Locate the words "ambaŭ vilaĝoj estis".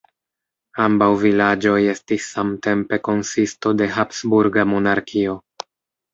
0.85-2.31